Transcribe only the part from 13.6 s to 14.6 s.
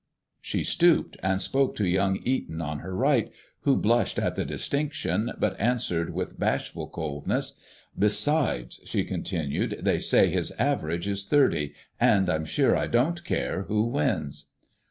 who wins."